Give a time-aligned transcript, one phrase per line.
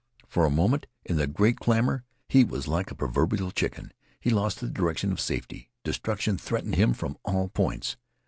[0.27, 3.93] For a moment, in the great clamor, he was like a proverbial chicken.
[4.19, 5.69] He lost the direction of safety.
[5.83, 7.97] Destruction threatened him from all points.